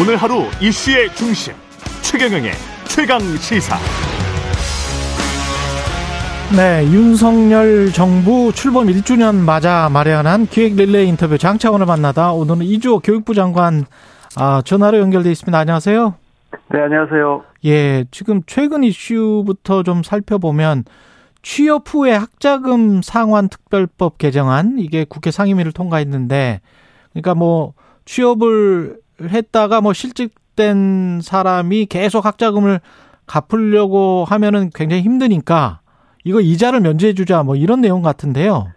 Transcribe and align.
오늘 0.00 0.16
하루 0.16 0.44
이슈의 0.62 1.10
중심 1.14 1.52
최경영의 2.00 2.52
최강 2.88 3.20
시사. 3.20 3.76
네, 6.56 6.84
윤석열 6.90 7.92
정부 7.92 8.50
출범 8.50 8.86
1주년 8.86 9.34
맞아 9.44 9.90
마련한 9.92 10.46
기획 10.46 10.76
릴레이 10.76 11.06
인터뷰 11.06 11.36
장차원을 11.36 11.84
만나다 11.84 12.32
오늘은 12.32 12.62
이주호 12.62 13.00
교육부 13.00 13.34
장관 13.34 13.84
아, 14.36 14.62
전화로 14.64 14.96
연결돼 15.00 15.30
있습니다. 15.32 15.58
안녕하세요. 15.58 16.14
네, 16.72 16.80
안녕하세요. 16.80 17.44
예, 17.66 18.06
지금 18.10 18.40
최근 18.46 18.84
이슈부터 18.84 19.82
좀 19.82 20.02
살펴보면 20.02 20.84
취업 21.42 21.92
후에 21.92 22.14
학자금 22.14 23.02
상환 23.02 23.50
특별법 23.50 24.16
개정안 24.16 24.78
이게 24.78 25.04
국회 25.04 25.30
상임위를 25.30 25.72
통과했는데 25.72 26.62
그러니까 27.12 27.34
뭐 27.34 27.74
취업을 28.06 28.96
했다가 29.28 29.80
뭐 29.80 29.92
실직된 29.92 31.20
사람이 31.22 31.86
계속 31.86 32.24
학자금을 32.24 32.80
갚으려고 33.26 34.24
하면은 34.28 34.70
굉장히 34.74 35.02
힘드니까 35.02 35.80
이거 36.24 36.40
이자를 36.40 36.80
면제해 36.80 37.14
주자 37.14 37.42
뭐 37.42 37.56
이런 37.56 37.80
내용 37.80 38.02
같은데요. 38.02 38.68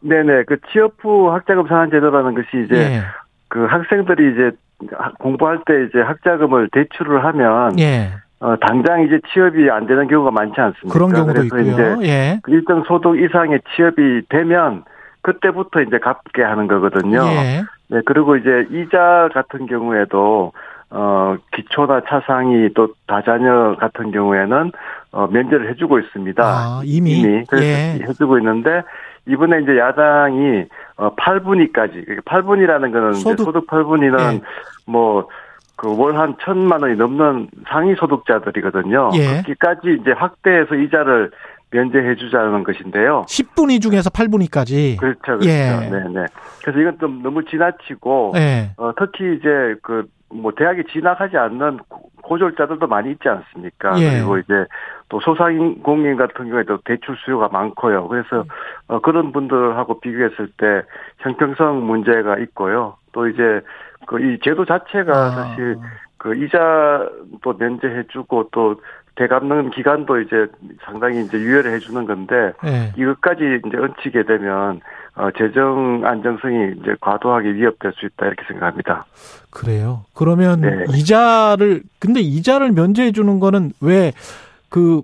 네네 0.00 0.44
그 0.44 0.58
취업 0.72 0.94
후 1.00 1.30
학자금 1.30 1.66
상환 1.66 1.90
제도라는 1.90 2.34
것이 2.34 2.64
이제 2.64 2.74
예. 2.76 3.00
그 3.48 3.64
학생들이 3.64 4.32
이제 4.32 4.50
공부할 5.18 5.60
때 5.66 5.84
이제 5.88 6.00
학자금을 6.00 6.68
대출을 6.72 7.24
하면 7.24 7.78
예. 7.80 8.12
어, 8.40 8.54
당장 8.60 9.02
이제 9.02 9.20
취업이 9.32 9.68
안 9.70 9.86
되는 9.86 10.06
경우가 10.06 10.30
많지 10.30 10.60
않습니까? 10.60 10.92
그런 10.92 11.12
경우도 11.12 11.44
있고요. 11.44 11.62
이제 11.62 11.96
예. 12.02 12.40
그 12.42 12.52
일정 12.52 12.84
소득 12.84 13.20
이상의 13.20 13.60
취업이 13.74 14.22
되면 14.28 14.84
그때부터 15.22 15.80
이제 15.82 15.98
갚게 15.98 16.42
하는 16.42 16.66
거거든요. 16.66 17.24
예. 17.24 17.62
네, 17.88 18.00
그리고 18.04 18.36
이제 18.36 18.66
이자 18.70 19.28
같은 19.32 19.66
경우에도 19.66 20.52
어 20.90 21.36
기초나 21.52 22.02
차상위 22.08 22.72
또 22.74 22.88
다자녀 23.06 23.76
같은 23.78 24.10
경우에는 24.10 24.72
어 25.12 25.26
면제를 25.26 25.70
해주고 25.70 25.98
있습니다. 25.98 26.42
아, 26.42 26.80
이미, 26.84 27.20
이미 27.20 27.44
예. 27.60 27.98
해주고 28.08 28.38
있는데 28.38 28.82
이번에 29.26 29.60
이제 29.60 29.76
야당이 29.76 30.64
어 30.96 31.14
8분위까지 31.14 32.24
8분이라는 32.24 32.92
거는 32.92 33.12
소득, 33.14 33.44
소득 33.44 33.66
8분위는 33.66 34.34
예. 34.34 34.40
뭐 34.86 35.28
그 35.78 35.96
월한 35.96 36.34
천만 36.42 36.82
원이 36.82 36.96
넘는 36.96 37.48
상위 37.68 37.94
소득자들이거든요. 37.94 39.10
예. 39.14 39.36
거기까지 39.36 39.96
이제 40.00 40.10
확대해서 40.10 40.74
이자를 40.74 41.30
면제해 41.70 42.16
주자는 42.16 42.64
것인데요. 42.64 43.24
10분위 43.28 43.80
중에서 43.82 44.10
8분위까지. 44.10 44.98
그렇죠. 44.98 45.20
그렇죠. 45.38 45.48
예. 45.48 45.88
네, 45.90 46.08
네. 46.08 46.26
그래서 46.62 46.80
이건 46.80 46.98
좀 46.98 47.22
너무 47.22 47.44
지나치고 47.44 48.32
예. 48.36 48.70
어, 48.76 48.92
특히 48.96 49.36
이제 49.36 49.74
그 49.82 50.06
뭐 50.30 50.52
대학에 50.52 50.82
진학하지 50.92 51.36
않는 51.36 51.78
고졸자들도 52.22 52.86
많이 52.86 53.12
있지 53.12 53.28
않습니까? 53.28 53.98
예. 54.00 54.18
그리고 54.18 54.38
이제 54.38 54.66
또 55.08 55.20
소상공인 55.20 56.16
같은 56.16 56.48
경우에도 56.48 56.78
대출 56.84 57.16
수요가 57.24 57.48
많고요. 57.48 58.08
그래서 58.08 58.44
어, 58.88 59.00
그런 59.00 59.32
분들하고 59.32 60.00
비교했을 60.00 60.48
때 60.58 60.82
형평성 61.18 61.86
문제가 61.86 62.38
있고요. 62.38 62.96
또 63.12 63.26
이제 63.28 63.60
그 64.06 64.18
이 64.18 64.38
제도 64.42 64.64
자체가 64.64 65.12
아. 65.12 65.30
사실 65.30 65.76
그 66.18 66.34
이자도 66.34 67.54
면제해주고 67.58 68.48
또 68.52 68.80
대갚는 69.16 69.70
기간도 69.70 70.20
이제 70.20 70.46
상당히 70.84 71.24
이제 71.24 71.38
유예를 71.38 71.72
해주는 71.74 72.06
건데 72.06 72.52
네. 72.62 72.92
이것까지 72.96 73.60
이제 73.66 73.76
얹히게 73.76 74.24
되면 74.24 74.80
어, 75.16 75.30
재정 75.36 76.02
안정성이 76.04 76.74
이제 76.80 76.94
과도하게 77.00 77.54
위협될 77.54 77.92
수 77.96 78.06
있다 78.06 78.26
이렇게 78.26 78.44
생각합니다. 78.46 79.06
그래요. 79.50 80.04
그러면 80.14 80.60
네. 80.60 80.84
이자를 80.96 81.82
근데 81.98 82.20
이자를 82.20 82.70
면제해 82.72 83.10
주는 83.12 83.40
거는 83.40 83.72
왜 83.80 84.12
그 84.68 85.02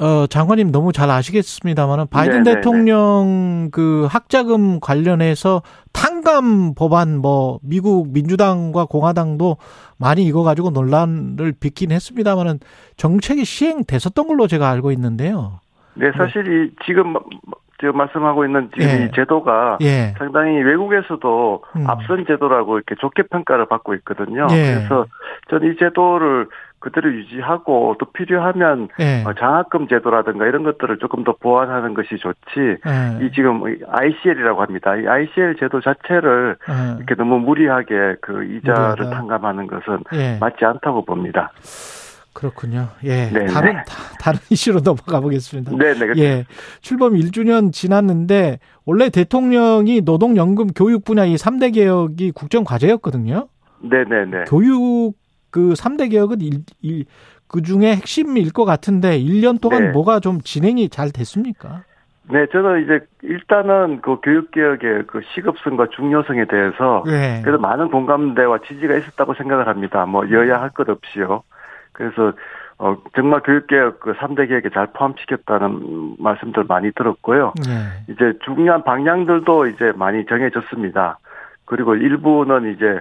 어, 0.00 0.26
장관님 0.28 0.70
너무 0.70 0.92
잘 0.92 1.10
아시겠습니다만은 1.10 2.06
바이든 2.08 2.42
네네네. 2.44 2.54
대통령 2.56 3.68
그 3.72 4.06
학자금 4.08 4.78
관련해서 4.80 5.62
탕감 5.92 6.74
법안 6.74 7.18
뭐 7.18 7.58
미국 7.62 8.12
민주당과 8.12 8.84
공화당도 8.84 9.56
많이 9.98 10.24
이거 10.24 10.44
가지고 10.44 10.70
논란을 10.70 11.52
빚긴 11.58 11.90
했습니다만은 11.90 12.60
정책이 12.96 13.44
시행됐었던 13.44 14.28
걸로 14.28 14.46
제가 14.46 14.70
알고 14.70 14.92
있는데요. 14.92 15.60
네, 15.94 16.12
사실 16.16 16.46
이 16.46 16.70
지금 16.86 17.14
지금 17.80 17.96
말씀하고 17.96 18.44
있는 18.44 18.70
지금 18.74 18.88
예. 18.88 19.04
이 19.04 19.10
제도가 19.14 19.78
예. 19.82 20.14
상당히 20.18 20.60
외국에서도 20.62 21.64
음. 21.76 21.84
앞선 21.88 22.24
제도라고 22.26 22.76
이렇게 22.76 22.94
좋게 22.96 23.24
평가를 23.24 23.66
받고 23.66 23.94
있거든요. 23.96 24.46
예. 24.50 24.74
그래서 24.74 25.06
저는 25.50 25.72
이 25.72 25.76
제도를 25.76 26.48
그대로 26.80 27.12
유지하고 27.12 27.96
또 27.98 28.06
필요하면 28.12 28.88
네. 28.98 29.24
장학금 29.38 29.88
제도라든가 29.88 30.46
이런 30.46 30.62
것들을 30.62 30.98
조금 30.98 31.24
더 31.24 31.34
보완하는 31.38 31.94
것이 31.94 32.16
좋지. 32.18 32.78
네. 32.84 33.26
이 33.26 33.32
지금 33.34 33.62
ICL이라고 33.64 34.62
합니다. 34.62 34.96
이 34.96 35.06
ICL 35.06 35.56
제도 35.58 35.80
자체를 35.80 36.56
네. 36.66 36.74
이렇게 36.98 37.14
너무 37.14 37.38
무리하게 37.38 38.16
그 38.20 38.44
이자를 38.44 38.90
무리하다. 38.90 39.10
탕감하는 39.10 39.66
것은 39.66 40.04
맞지 40.40 40.64
않다고 40.64 41.04
봅니다. 41.04 41.50
그렇군요. 42.32 42.86
예. 43.02 43.30
네네. 43.32 43.46
다른 43.46 43.76
다 44.20 44.30
른 44.30 44.38
이슈로 44.50 44.80
넘어가 44.80 45.18
보겠습니다. 45.20 45.72
네, 45.76 45.94
네. 45.94 46.12
예. 46.18 46.44
출범 46.80 47.14
1주년 47.14 47.72
지났는데 47.72 48.60
원래 48.86 49.08
대통령이 49.08 50.02
노동연금 50.02 50.68
교육 50.68 51.04
분야 51.04 51.24
이 51.24 51.34
3대 51.34 51.74
개혁이 51.74 52.30
국정 52.30 52.62
과제였거든요. 52.62 53.48
네, 53.80 54.04
네, 54.08 54.24
네. 54.24 54.44
교육 54.46 55.14
그 55.50 55.72
3대 55.74 56.10
개혁은 56.10 56.40
일, 56.40 56.64
일, 56.82 57.04
그 57.46 57.62
중에 57.62 57.94
핵심일 57.94 58.52
것 58.52 58.64
같은데 58.64 59.18
1년 59.18 59.60
동안 59.60 59.84
네. 59.84 59.90
뭐가 59.90 60.20
좀 60.20 60.40
진행이 60.40 60.88
잘 60.90 61.10
됐습니까? 61.10 61.82
네, 62.30 62.46
저는 62.52 62.84
이제 62.84 63.00
일단은 63.22 64.02
그 64.02 64.20
교육개혁의 64.22 65.04
그 65.06 65.22
시급성과 65.34 65.86
중요성에 65.96 66.44
대해서 66.44 67.02
네. 67.06 67.40
그래도 67.42 67.58
많은 67.58 67.90
공감대와 67.90 68.58
지지가 68.68 68.96
있었다고 68.96 69.32
생각을 69.34 69.66
합니다. 69.66 70.04
뭐 70.04 70.30
여야 70.30 70.60
할 70.60 70.70
것 70.70 70.88
없이요. 70.90 71.42
그래서 71.92 72.32
어 72.76 72.96
정말 73.16 73.40
교육개혁 73.42 74.00
그 74.00 74.12
3대 74.12 74.46
개혁에 74.46 74.68
잘 74.74 74.88
포함시켰다는 74.92 76.16
말씀들 76.18 76.64
많이 76.68 76.92
들었고요. 76.92 77.54
네. 77.66 78.12
이제 78.12 78.34
중요한 78.44 78.84
방향들도 78.84 79.66
이제 79.68 79.92
많이 79.96 80.26
정해졌습니다. 80.26 81.18
그리고 81.64 81.94
일부는 81.94 82.74
이제 82.74 83.00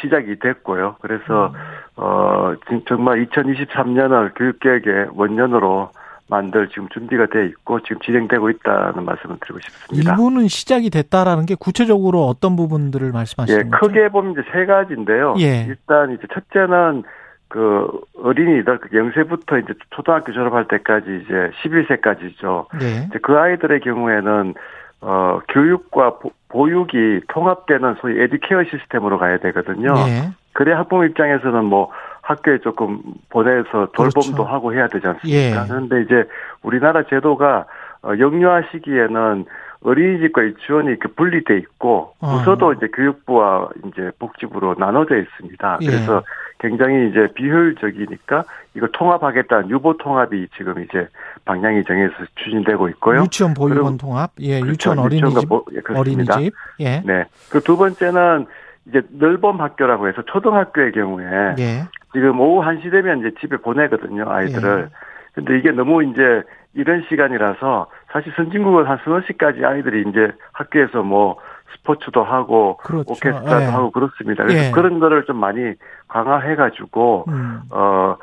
시작이 0.00 0.38
됐고요. 0.38 0.96
그래서 1.00 1.48
음. 1.48 1.52
어 1.96 2.54
정말 2.86 3.24
2023년을 3.26 4.36
교육계획의 4.36 5.08
원년으로 5.14 5.90
만들 6.28 6.68
지금 6.68 6.88
준비가 6.90 7.26
돼 7.26 7.46
있고 7.46 7.80
지금 7.80 7.98
진행되고 8.00 8.50
있다는 8.50 9.04
말씀을 9.04 9.38
드리고 9.40 9.60
싶습니다. 9.60 10.12
일부는 10.12 10.48
시작이 10.48 10.90
됐다라는 10.90 11.46
게 11.46 11.54
구체적으로 11.58 12.26
어떤 12.26 12.54
부분들을 12.54 13.10
말씀하시는 13.12 13.66
예, 13.66 13.70
거죠? 13.70 13.86
크게 13.86 14.08
보면 14.10 14.32
이제 14.32 14.42
세 14.52 14.66
가지인데요. 14.66 15.34
예. 15.38 15.64
일단 15.66 16.12
이제 16.12 16.26
첫째는 16.32 17.04
그 17.48 17.88
어린이들 18.22 18.78
그 18.78 18.96
영세부터 18.96 19.58
이제 19.58 19.72
초등학교 19.90 20.32
졸업할 20.32 20.68
때까지 20.68 21.22
이제 21.24 21.50
11세까지죠. 21.62 22.66
예. 22.82 23.06
이제 23.08 23.18
그 23.22 23.36
아이들의 23.38 23.80
경우에는 23.80 24.54
어, 25.00 25.40
교육과 25.48 26.18
보, 26.48 26.70
육이 26.70 27.20
통합되는 27.28 27.96
소위 28.00 28.20
에듀케어 28.20 28.64
시스템으로 28.64 29.18
가야 29.18 29.38
되거든요. 29.38 29.94
네. 29.94 30.30
그래 30.54 30.72
학부모 30.72 31.04
입장에서는 31.04 31.64
뭐 31.64 31.90
학교에 32.22 32.58
조금 32.58 33.00
보내서 33.30 33.88
돌봄도 33.92 34.32
그렇죠. 34.32 34.44
하고 34.44 34.74
해야 34.74 34.88
되지 34.88 35.06
않습니까? 35.06 35.62
예. 35.62 35.66
그런데 35.68 36.02
이제 36.02 36.24
우리나라 36.62 37.04
제도가 37.04 37.66
어, 38.02 38.12
영유아 38.18 38.62
시기에는 38.72 39.44
어린이집과 39.82 40.42
유치원이 40.42 40.88
이렇게 40.88 41.08
분리돼 41.08 41.56
있고 41.58 42.14
어. 42.20 42.38
부서도 42.38 42.72
이제 42.74 42.88
교육부와 42.88 43.68
이제 43.86 44.10
복지부로 44.18 44.74
나눠져 44.78 45.16
있습니다. 45.16 45.78
예. 45.82 45.86
그래서 45.86 46.22
굉장히 46.58 47.08
이제 47.10 47.28
비효율적이니까 47.34 48.44
이걸 48.74 48.90
통합하겠다는 48.92 49.70
유보 49.70 49.96
통합이 49.98 50.48
지금 50.56 50.82
이제 50.82 51.06
방향이 51.44 51.84
정해서 51.84 52.14
추진되고 52.34 52.88
있고요. 52.90 53.22
유치원 53.22 53.54
보육원 53.54 53.96
통합, 53.96 54.32
예, 54.40 54.60
그렇죠. 54.60 54.72
유치원 54.72 54.98
어린이집, 54.98 55.48
보, 55.48 55.64
예, 55.72 55.80
어린이집, 55.94 56.52
예. 56.80 57.00
네. 57.06 57.24
그 57.50 57.60
두 57.60 57.76
번째는 57.76 58.46
이제 58.88 59.02
넓범 59.10 59.60
학교라고 59.60 60.08
해서 60.08 60.22
초등학교의 60.22 60.92
경우에 60.92 61.54
예. 61.58 61.84
지금 62.12 62.40
오후 62.40 62.66
1시 62.66 62.90
되면 62.90 63.20
이제 63.20 63.30
집에 63.40 63.56
보내거든요, 63.58 64.24
아이들을. 64.28 64.88
예. 64.90 64.96
근데 65.34 65.58
이게 65.58 65.70
너무 65.70 66.02
이제 66.02 66.42
이런 66.74 67.04
시간이라서 67.08 67.86
사실 68.12 68.32
선진국은 68.36 68.86
한 68.86 68.98
서너 69.04 69.20
시까지 69.26 69.64
아이들이 69.64 70.04
이제 70.08 70.32
학교에서 70.52 71.02
뭐 71.02 71.36
스포츠도 71.76 72.24
하고 72.24 72.78
그렇죠. 72.78 73.12
오케스트라도 73.12 73.62
예. 73.62 73.66
하고 73.66 73.90
그렇습니다. 73.90 74.44
그래서 74.44 74.68
예. 74.68 74.70
그런 74.70 74.98
거를 74.98 75.24
좀 75.24 75.36
많이 75.36 75.74
강화해 76.08 76.56
가지고 76.56 77.26
음. 77.28 77.60
어 77.70 78.16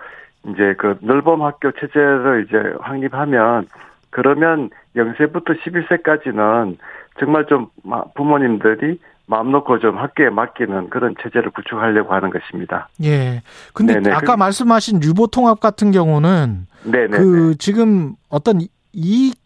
이제 0.48 0.76
그 0.78 0.98
넓범 1.02 1.44
학교 1.44 1.72
체제를 1.72 2.46
이제 2.48 2.58
확립하면 2.80 3.68
그러면 4.10 4.70
0세부터 4.96 5.60
11세까지는 5.62 6.78
정말 7.20 7.46
좀 7.46 7.68
부모님들이 8.16 9.00
마음 9.28 9.52
놓고 9.52 9.80
좀 9.80 9.98
학교에 9.98 10.30
맡기는 10.30 10.90
그런 10.90 11.16
체제를 11.22 11.52
구축하려고 11.52 12.14
하는 12.14 12.30
것입니다. 12.30 12.90
예. 13.04 13.42
근데 13.74 13.96
네네. 13.96 14.12
아까 14.12 14.36
그, 14.36 14.40
말씀하신 14.40 15.02
유보 15.04 15.28
통합 15.28 15.60
같은 15.60 15.92
경우는 15.92 16.68
네네. 16.84 17.18
그 17.18 17.56
지금 17.58 18.14
어떤 18.30 18.62
이익 18.94 19.45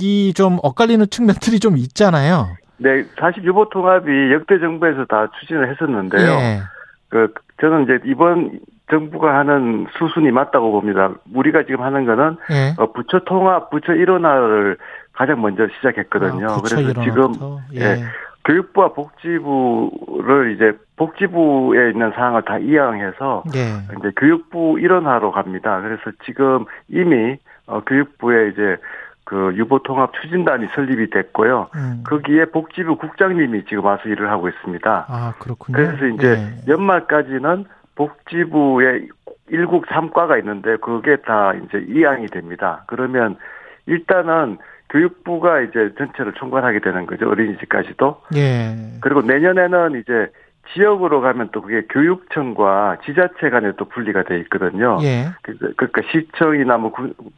이 0.00 0.32
좀 0.34 0.58
엇갈리는 0.62 1.06
측면들이 1.10 1.58
좀 1.60 1.76
있잖아요. 1.76 2.48
네, 2.78 3.04
사실 3.18 3.42
유보 3.44 3.70
통합이 3.70 4.32
역대 4.32 4.58
정부에서 4.58 5.04
다 5.06 5.28
추진을 5.40 5.70
했었는데요. 5.70 6.28
예. 6.30 6.60
그 7.08 7.32
저는 7.60 7.84
이제 7.84 7.98
이번 8.04 8.60
정부가 8.90 9.34
하는 9.38 9.86
수순이 9.98 10.30
맞다고 10.30 10.72
봅니다. 10.72 11.10
우리가 11.34 11.64
지금 11.64 11.82
하는 11.82 12.04
거는 12.04 12.36
예. 12.50 12.74
어, 12.78 12.92
부처 12.92 13.20
통합, 13.20 13.70
부처 13.70 13.94
일원화를 13.94 14.76
가장 15.12 15.40
먼저 15.40 15.66
시작했거든요. 15.76 16.46
아, 16.46 16.56
그래서 16.62 16.80
일어나부터? 16.82 17.02
지금 17.04 17.58
예. 17.74 17.80
예. 17.80 18.04
교육부와 18.44 18.92
복지부를 18.92 20.54
이제 20.54 20.72
복지부에 20.96 21.90
있는 21.90 22.12
사항을 22.14 22.42
다 22.42 22.58
이양해서 22.58 23.44
예. 23.54 23.60
이제 23.98 24.12
교육부 24.16 24.78
일원화로 24.78 25.32
갑니다. 25.32 25.80
그래서 25.80 26.02
지금 26.24 26.64
이미 26.88 27.36
어, 27.66 27.80
교육부에 27.80 28.50
이제 28.50 28.76
그 29.26 29.52
유보 29.56 29.80
통합 29.82 30.12
추진단이 30.14 30.68
설립이 30.76 31.10
됐고요. 31.10 31.68
음. 31.74 32.04
거기에 32.06 32.44
복지부 32.46 32.96
국장님이 32.96 33.64
지금 33.64 33.84
와서 33.84 34.08
일을 34.08 34.30
하고 34.30 34.48
있습니다. 34.48 35.06
아 35.08 35.34
그렇군요. 35.40 35.76
그래서 35.76 36.06
이제 36.06 36.28
예. 36.38 36.70
연말까지는 36.72 37.64
복지부에 37.96 39.08
일국 39.48 39.86
3과가 39.86 40.38
있는데 40.38 40.76
그게 40.76 41.16
다 41.16 41.54
이제 41.54 41.84
이양이 41.88 42.26
됩니다. 42.28 42.84
그러면 42.86 43.36
일단은 43.86 44.58
교육부가 44.90 45.60
이제 45.62 45.92
전체를 45.98 46.34
총괄하게 46.34 46.78
되는 46.78 47.04
거죠. 47.06 47.28
어린이집까지도. 47.28 48.22
예. 48.36 48.76
그리고 49.00 49.22
내년에는 49.22 50.00
이제 50.00 50.30
지역으로 50.72 51.20
가면 51.20 51.50
또 51.52 51.62
그게 51.62 51.86
교육청과 51.88 52.98
지자체 53.04 53.50
간에 53.50 53.72
또 53.76 53.84
분리가 53.86 54.24
돼 54.24 54.38
있거든요. 54.40 54.98
예. 55.02 55.26
그, 55.42 55.56
그러니까 55.76 56.02
시청이나 56.10 56.76
뭐, 56.78 56.92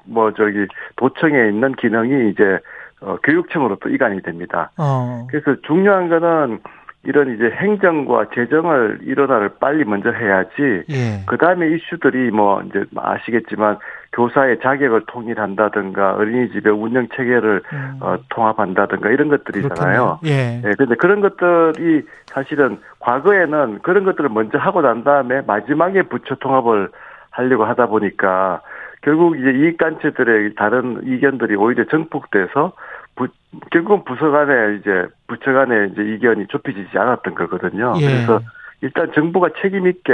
뭐 0.05 0.33
저기 0.35 0.67
도청에 0.97 1.49
있는 1.49 1.73
기능이 1.75 2.31
이제 2.31 2.59
어, 3.01 3.17
교육청으로 3.23 3.77
또 3.77 3.89
이관이 3.89 4.23
됩니다. 4.23 4.71
어. 4.77 5.27
그래서 5.31 5.55
중요한 5.63 6.09
거는 6.09 6.61
이런 7.05 7.35
이제 7.35 7.51
행정과 7.51 8.27
재정을 8.35 8.99
일원화를 9.03 9.51
빨리 9.61 9.85
먼저 9.85 10.11
해야지. 10.11 10.83
예. 10.91 11.25
그 11.27 11.37
다음에 11.37 11.69
이슈들이 11.69 12.31
뭐 12.31 12.61
이제 12.63 12.85
아시겠지만 12.97 13.79
교사의 14.13 14.59
자격을 14.61 15.03
통일한다든가 15.07 16.15
어린이집의 16.15 16.73
운영 16.73 17.07
체계를 17.15 17.63
음. 17.73 17.99
어, 18.01 18.17
통합한다든가 18.31 19.11
이런 19.11 19.29
것들이잖아요. 19.29 20.21
예. 20.27 20.61
예. 20.65 20.73
근데 20.77 20.97
그런 20.97 21.21
것들이 21.21 22.03
사실은 22.27 22.79
과거에는 22.99 23.79
그런 23.83 24.05
것들을 24.05 24.29
먼저 24.31 24.59
하고 24.59 24.83
난 24.83 25.05
다음에 25.05 25.43
마지막에 25.43 26.03
부처 26.03 26.35
통합을 26.35 26.91
하려고 27.31 27.65
하다 27.65 27.87
보니까 27.87 28.61
결국 29.03 29.39
이제 29.39 29.51
이익단체들의 29.51 30.55
다른 30.57 31.01
이견들이 31.05 31.55
오히려 31.55 31.85
정폭돼서 31.85 32.73
부, 33.19 33.27
결국은 33.73 34.05
부서 34.05 34.31
간에 34.31 34.77
이제 34.77 35.07
부처 35.27 35.53
간에 35.53 35.89
이제 35.93 36.03
이견이 36.03 36.47
좁혀지지 36.47 36.97
않았던 36.97 37.35
거거든요. 37.35 37.95
예. 37.99 38.07
그래서 38.07 38.41
일단 38.81 39.11
정부가 39.13 39.49
책임 39.61 39.89
있게 39.89 40.13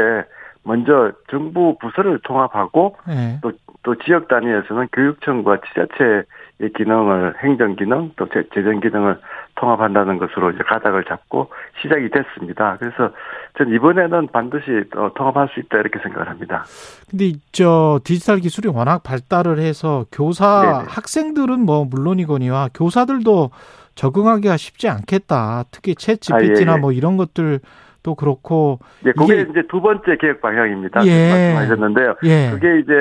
먼저 0.64 1.12
정부 1.30 1.76
부서를 1.78 2.18
통합하고 2.24 2.96
예. 3.10 3.38
또, 3.42 3.52
또 3.84 3.94
지역 3.96 4.28
단위에서는 4.28 4.88
교육청과 4.92 5.58
지자체의 5.68 6.72
기능을 6.74 7.34
행정 7.42 7.76
기능 7.76 8.10
또 8.16 8.26
재정 8.28 8.80
기능을 8.80 9.18
통합한다는 9.56 10.18
것으로 10.18 10.50
이제 10.50 10.60
가닥을 10.64 11.04
잡고 11.04 11.50
시작이 11.82 12.08
됐습니다. 12.10 12.76
그래서 12.80 13.12
전 13.56 13.72
이번에는 13.72 14.28
반드시 14.32 14.84
어, 14.96 15.12
통합할 15.14 15.48
수 15.52 15.60
있다 15.60 15.78
이렇게 15.78 15.98
생각을 16.00 16.28
합니다. 16.28 16.64
근데 17.10 17.32
저 17.52 18.00
디지털 18.04 18.38
기술이 18.38 18.68
워낙 18.68 19.02
발달을 19.02 19.58
해서 19.58 20.06
교사 20.10 20.62
네네. 20.62 20.84
학생들은 20.88 21.60
뭐 21.60 21.84
물론이거니와 21.84 22.70
교사들도 22.74 23.50
적응하기가 23.94 24.56
쉽지 24.56 24.88
않겠다. 24.88 25.64
특히 25.70 25.94
챗 25.94 26.20
GPT나 26.20 26.72
아, 26.72 26.74
예, 26.74 26.78
예. 26.78 26.80
뭐 26.80 26.90
이런 26.90 27.16
것들 27.18 27.60
또 28.02 28.14
그렇고 28.14 28.78
예, 29.04 29.12
그게 29.12 29.42
이제 29.42 29.62
두 29.68 29.80
번째 29.80 30.16
계획 30.20 30.40
방향입니다. 30.40 31.04
예. 31.06 31.54
말씀하셨는데요. 31.54 32.14
예. 32.24 32.50
그게 32.50 32.80
이제 32.80 32.92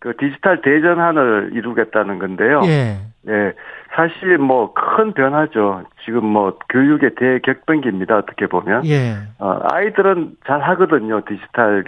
그 0.00 0.16
디지털 0.16 0.62
대전환을 0.62 1.50
이루겠다는 1.52 2.18
건데요. 2.18 2.62
예. 2.64 2.96
예. 3.28 3.52
사실 3.94 4.38
뭐 4.38 4.72
큰 4.72 5.12
변화죠. 5.12 5.84
지금 6.04 6.24
뭐 6.24 6.58
교육의 6.70 7.14
대격변기입니다. 7.16 8.16
어떻게 8.16 8.46
보면. 8.46 8.86
예. 8.86 9.16
어, 9.38 9.58
아이들은 9.70 10.36
잘 10.46 10.60
하거든요. 10.62 11.20
디지털 11.26 11.84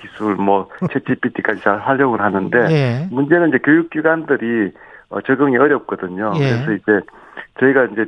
기술 0.00 0.36
뭐 0.36 0.68
챗GPT까지 0.80 1.62
잘 1.62 1.78
활용을 1.78 2.20
하는데 2.20 2.58
예. 2.70 3.08
문제는 3.10 3.48
이제 3.48 3.58
교육기관들이 3.58 4.72
어, 5.10 5.20
적응이 5.22 5.56
어렵거든요. 5.56 6.32
예. 6.36 6.64
그래서 6.64 6.72
이제 6.72 7.00
저희가 7.60 7.84
이제 7.86 8.06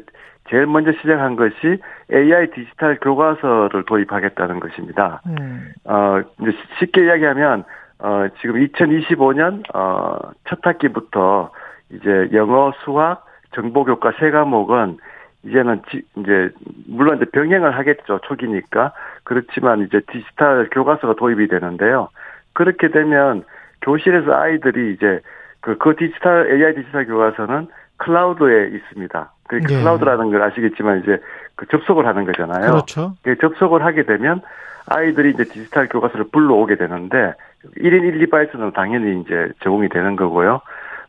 제일 0.51 0.67
먼저 0.67 0.93
시작한 0.93 1.37
것이 1.37 1.81
AI 2.13 2.51
디지털 2.53 2.99
교과서를 3.01 3.85
도입하겠다는 3.87 4.61
것입니다. 4.61 5.21
음. 5.27 5.73
어, 5.85 6.21
이제 6.41 6.53
쉽게 6.79 7.05
이야기하면 7.05 7.65
어, 8.01 8.27
지금 8.41 8.55
2025년 8.67 9.63
어, 9.75 10.19
첫 10.49 10.61
학기부터 10.63 11.51
이제 11.91 12.29
영어, 12.33 12.73
수학, 12.85 13.27
정보 13.55 13.85
교과 13.85 14.13
세 14.19 14.31
과목은 14.31 14.99
이제는 15.45 15.83
지, 15.91 16.03
이제 16.17 16.51
물론 16.87 17.17
이제 17.17 17.25
병행을 17.27 17.77
하겠죠 17.77 18.21
초기니까 18.25 18.93
그렇지만 19.25 19.83
이제 19.83 20.01
디지털 20.11 20.69
교과서가 20.71 21.15
도입이 21.15 21.49
되는데요. 21.49 22.09
그렇게 22.53 22.89
되면 22.89 23.45
교실에서 23.83 24.33
아이들이 24.33 24.95
이제 24.95 25.21
그, 25.61 25.77
그 25.79 25.97
디지털 25.97 26.51
AI 26.51 26.75
디지털 26.75 27.07
교과서는 27.07 27.69
클라우드에 27.99 28.69
있습니다. 28.69 29.33
그 29.49 29.57
네. 29.57 29.79
클라우드라는 29.79 30.31
걸 30.31 30.43
아시겠지만 30.43 31.01
이제 31.01 31.19
그 31.57 31.67
접속을 31.67 32.07
하는 32.07 32.25
거잖아요. 32.25 32.71
그렇죠. 32.71 33.15
그 33.23 33.37
접속을 33.39 33.85
하게 33.85 34.05
되면 34.05 34.41
아이들이 34.87 35.31
이제 35.31 35.45
디지털 35.45 35.89
교과서를 35.89 36.27
불러오게 36.33 36.77
되는데 36.77 37.35
1인 37.77 38.05
1 38.05 38.19
device는 38.19 38.73
당연히 38.73 39.21
이제 39.21 39.49
제공이 39.63 39.89
되는 39.89 40.17
거고요. 40.17 40.61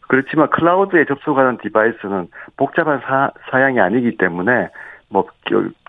그렇지만 0.07 0.49
클라우드에 0.49 1.05
접속하는 1.05 1.57
device는 1.59 2.27
복잡한 2.57 2.99
사, 3.01 3.31
사양이 3.51 3.79
아니기 3.79 4.17
때문에 4.17 4.69
뭐 5.09 5.25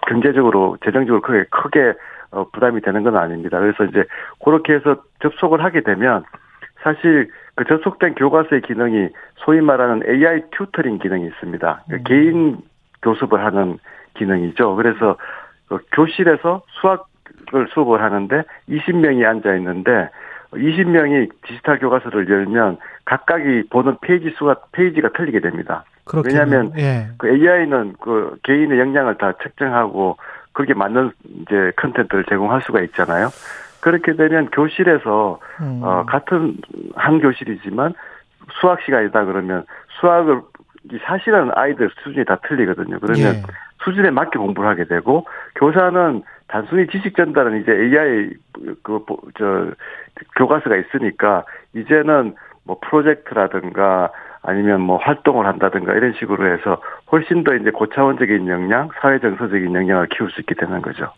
경제적으로 0.06 0.76
재정적으로 0.84 1.22
크게 1.22 1.44
크게 1.50 1.94
어, 2.32 2.46
부담이 2.52 2.80
되는 2.80 3.02
건 3.02 3.16
아닙니다. 3.16 3.58
그래서 3.58 3.84
이제 3.84 4.04
그렇게 4.44 4.74
해서 4.74 5.02
접속을 5.22 5.64
하게 5.64 5.80
되면 5.80 6.24
사실 6.82 7.30
그 7.54 7.64
접속된 7.64 8.14
교과서의 8.14 8.62
기능이 8.62 9.08
소위 9.36 9.60
말하는 9.60 10.02
AI 10.06 10.42
tutoring 10.52 10.98
기능이 10.98 11.26
있습니다. 11.26 11.84
그 11.88 11.94
음. 11.94 12.04
개인 12.04 12.58
교습을 13.02 13.44
하는 13.44 13.78
기능이죠. 14.14 14.76
그래서 14.76 15.16
그 15.68 15.78
교실에서 15.92 16.62
수학을 16.80 17.68
수업을 17.72 18.02
하는데 18.02 18.42
20명이 18.68 19.26
앉아 19.26 19.54
있는데 19.56 20.10
20명이 20.52 21.30
디지털 21.46 21.78
교과서를 21.78 22.28
열면 22.28 22.78
각각이 23.04 23.64
보는 23.70 23.98
페이지 24.00 24.30
수가 24.36 24.56
페이지가 24.72 25.10
틀리게 25.16 25.40
됩니다. 25.40 25.84
그렇겠네요. 26.04 26.42
왜냐하면 26.42 26.72
예. 26.78 27.08
그 27.18 27.28
AI는 27.28 27.94
그 28.00 28.36
개인의 28.42 28.78
역량을 28.78 29.18
다 29.18 29.32
책정하고 29.42 30.16
그렇게 30.52 30.74
맞는 30.74 31.12
이제 31.42 31.72
컨텐츠를 31.76 32.24
제공할 32.28 32.62
수가 32.62 32.80
있잖아요. 32.82 33.28
그렇게 33.80 34.12
되면 34.14 34.50
교실에서 34.50 35.40
음. 35.60 35.80
어 35.82 36.04
같은 36.06 36.56
한 36.94 37.20
교실이지만 37.20 37.94
수학 38.60 38.82
시간이다 38.82 39.24
그러면 39.24 39.64
수학을 40.00 40.40
사실은 41.04 41.50
아이들 41.54 41.90
수준이 42.02 42.24
다 42.24 42.38
틀리거든요. 42.46 42.98
그러면 43.00 43.36
예. 43.36 43.42
수준에 43.84 44.10
맞게 44.10 44.38
공부를 44.38 44.68
하게 44.68 44.84
되고 44.84 45.26
교사는 45.56 46.22
단순히 46.48 46.86
지식 46.88 47.16
전달은 47.16 47.62
이제 47.62 47.72
AI 47.72 48.30
그저 48.82 49.70
교과서가 50.36 50.76
있으니까 50.76 51.44
이제는 51.74 52.34
뭐 52.64 52.78
프로젝트라든가 52.82 54.10
아니면 54.42 54.80
뭐 54.80 54.96
활동을 54.98 55.46
한다든가 55.46 55.92
이런 55.94 56.14
식으로 56.18 56.52
해서 56.52 56.80
훨씬 57.12 57.44
더 57.44 57.54
이제 57.54 57.70
고차원적인 57.70 58.48
역량, 58.48 58.88
사회 59.00 59.18
정서적인 59.18 59.74
역량을 59.74 60.08
키울 60.08 60.30
수 60.30 60.40
있게 60.40 60.54
되는 60.54 60.80
거죠. 60.80 61.12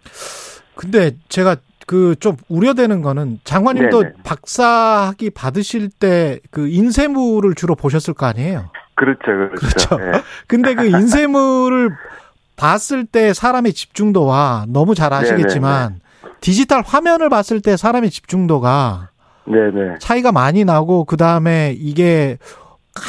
근데 0.76 1.12
제가 1.28 1.56
그 1.86 2.14
좀 2.16 2.36
우려되는 2.48 3.02
거는 3.02 3.38
장관님도 3.44 4.02
네네. 4.02 4.14
박사학위 4.24 5.30
받으실 5.34 5.88
때 5.90 6.38
그 6.50 6.68
인쇄물을 6.68 7.54
주로 7.54 7.74
보셨을 7.74 8.14
거 8.14 8.26
아니에요? 8.26 8.70
그렇죠, 8.94 9.20
그렇죠. 9.24 9.54
그렇죠. 9.56 9.96
네. 9.98 10.12
근데 10.46 10.74
그 10.74 10.84
인쇄물을 10.86 11.90
봤을 12.62 13.04
때 13.04 13.32
사람의 13.32 13.72
집중도와 13.72 14.66
너무 14.68 14.94
잘 14.94 15.12
아시겠지만 15.12 15.98
네네네. 16.22 16.36
디지털 16.40 16.82
화면을 16.86 17.28
봤을 17.28 17.60
때 17.60 17.76
사람의 17.76 18.10
집중도가 18.10 19.10
네네. 19.46 19.98
차이가 19.98 20.30
많이 20.30 20.64
나고 20.64 21.04
그 21.04 21.16
다음에 21.16 21.74
이게 21.76 22.38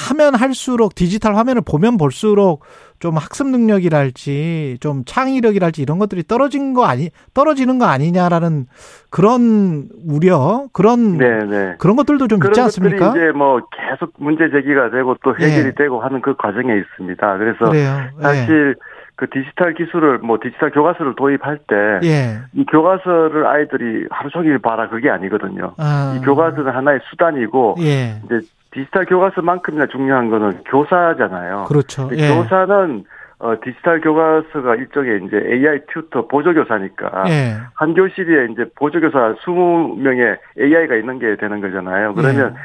하면 0.10 0.34
할수록 0.34 0.96
디지털 0.96 1.36
화면을 1.36 1.62
보면 1.62 1.98
볼수록 1.98 2.64
좀 3.00 3.18
학습 3.18 3.48
능력이랄지 3.48 4.78
좀 4.80 5.04
창의력이랄지 5.06 5.82
이런 5.84 6.00
것들이 6.00 6.24
떨어진 6.24 6.74
거 6.74 6.86
아니 6.86 7.10
떨어지는 7.36 7.78
거 7.78 7.86
아니냐라는 7.86 8.66
그런 9.12 9.90
우려 10.08 10.68
그런 10.74 11.18
네네. 11.18 11.46
네. 11.46 11.76
그런 11.78 11.96
것들도 11.96 12.28
좀 12.28 12.40
있지 12.44 12.60
않습니까? 12.62 13.10
이제 13.10 13.32
뭐 13.36 13.60
계속 13.70 14.14
문제 14.18 14.50
제기가 14.50 14.90
되고 14.90 15.16
또 15.24 15.36
해결이 15.36 15.68
예. 15.68 15.74
되고 15.76 16.02
하는 16.02 16.22
그 16.22 16.36
과정에 16.38 16.74
있습니다. 16.76 17.38
그래서 17.38 17.66
그래요. 17.66 18.10
예. 18.20 18.22
사실 18.22 18.76
예. 18.80 18.93
그 19.24 19.30
디지털 19.30 19.74
기술을 19.74 20.18
뭐 20.18 20.38
디지털 20.42 20.72
교과서를 20.72 21.16
도입할 21.16 21.60
때이 21.60 22.12
예. 22.12 22.42
교과서를 22.70 23.46
아이들이 23.46 24.06
하루 24.12 24.30
종일 24.30 24.60
봐라 24.60 24.90
그게 24.90 25.10
아니거든요. 25.10 25.76
아. 25.78 26.18
이 26.18 26.26
교과서는 26.26 26.70
하나의 26.70 27.00
수단이고 27.10 27.76
예. 27.80 28.20
이제 28.26 28.46
디지털 28.72 29.06
교과서만큼이나 29.06 29.86
중요한 29.88 30.30
거는 30.30 30.64
교사잖아요. 30.66 31.66
그렇죠. 31.70 32.10
예. 32.12 32.36
교사는 32.36 33.06
어, 33.40 33.56
디지털 33.64 34.02
교과서가 34.02 34.76
일종의 34.76 35.22
이제 35.26 35.38
AI 35.38 35.80
튜터 35.94 36.28
보조교사니까 36.28 37.24
예. 37.30 37.56
한 37.76 37.94
교실에 37.94 38.52
이제 38.52 38.66
보조교사 38.76 39.36
20명의 39.36 40.38
AI가 40.60 40.96
있는 40.96 41.20
게 41.20 41.38
되는 41.38 41.62
거잖아요. 41.62 42.14
그러면 42.14 42.56
예. 42.58 42.60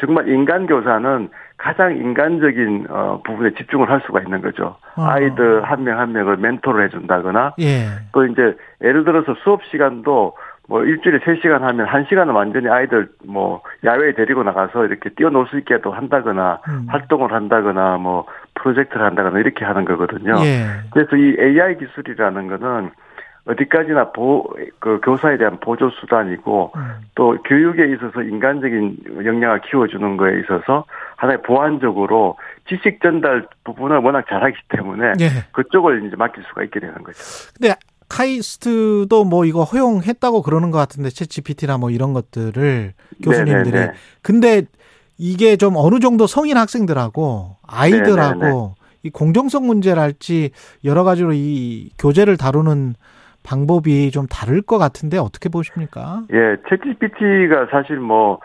정말 0.00 0.28
인간 0.28 0.66
교사는 0.66 1.28
가장 1.60 1.94
인간적인 1.94 2.86
어, 2.88 3.20
부분에 3.22 3.50
집중을 3.50 3.90
할 3.90 4.00
수가 4.06 4.20
있는 4.22 4.40
거죠. 4.40 4.76
어. 4.96 5.02
아이들 5.02 5.62
한 5.62 5.84
명한 5.84 6.00
한 6.00 6.12
명을 6.12 6.38
멘토를 6.38 6.86
해준다거나 6.86 7.54
예. 7.60 7.86
또 8.12 8.24
이제 8.24 8.56
예를 8.82 9.04
들어서 9.04 9.34
수업 9.44 9.62
시간도 9.64 10.34
뭐 10.68 10.84
일주일에 10.84 11.18
3시간 11.18 11.60
하면 11.60 11.86
1시간은 11.86 12.34
완전히 12.34 12.68
아이들 12.68 13.08
뭐 13.26 13.60
야외에 13.84 14.12
데리고 14.12 14.42
나가서 14.42 14.86
이렇게 14.86 15.10
뛰어놀 15.10 15.46
수 15.48 15.58
있게도 15.58 15.92
한다거나 15.92 16.60
음. 16.68 16.86
활동을 16.88 17.32
한다거나 17.32 17.98
뭐 17.98 18.24
프로젝트를 18.54 19.04
한다거나 19.04 19.38
이렇게 19.38 19.66
하는 19.66 19.84
거거든요. 19.84 20.36
예. 20.42 20.64
그래서 20.92 21.16
이 21.16 21.36
AI 21.38 21.76
기술이라는 21.76 22.48
거는 22.48 22.90
어디까지나 23.46 24.12
보, 24.12 24.44
그 24.78 25.00
교사에 25.02 25.38
대한 25.38 25.58
보조 25.60 25.90
수단이고 25.90 26.72
음. 26.76 26.82
또 27.14 27.36
교육에 27.44 27.92
있어서 27.94 28.22
인간적인 28.22 28.98
역량을 29.24 29.62
키워주는 29.62 30.16
거에 30.16 30.40
있어서 30.40 30.84
하나의 31.16 31.42
보완적으로 31.42 32.36
지식 32.68 33.00
전달 33.02 33.46
부분을 33.64 33.98
워낙 33.98 34.26
잘하기 34.28 34.56
때문에 34.68 35.14
예. 35.20 35.28
그쪽을 35.52 36.06
이제 36.06 36.16
맡길 36.16 36.44
수가 36.48 36.64
있게 36.64 36.80
되는 36.80 36.94
거죠. 37.02 37.18
근데 37.58 37.74
카이스트도 38.08 39.24
뭐 39.24 39.44
이거 39.44 39.64
허용했다고 39.64 40.42
그러는 40.42 40.70
것 40.70 40.78
같은데 40.78 41.08
챗 41.08 41.30
GPT나 41.30 41.78
뭐 41.78 41.90
이런 41.90 42.12
것들을 42.12 42.92
교수님들이 43.22 43.70
네네네. 43.70 43.92
근데 44.22 44.62
이게 45.16 45.56
좀 45.56 45.74
어느 45.76 46.00
정도 46.00 46.26
성인 46.26 46.56
학생들하고 46.56 47.56
아이들하고 47.66 48.40
네네네. 48.40 48.74
이 49.02 49.10
공정성 49.10 49.66
문제랄지 49.66 50.50
여러 50.84 51.04
가지로 51.04 51.32
이 51.32 51.90
교재를 51.98 52.36
다루는 52.36 52.94
방법이 53.42 54.10
좀 54.10 54.26
다를 54.26 54.62
것 54.62 54.78
같은데 54.78 55.18
어떻게 55.18 55.48
보십니까? 55.48 56.22
예, 56.32 56.56
챗 56.68 56.82
GPT가 56.82 57.68
사실 57.70 57.96
뭐 57.96 58.40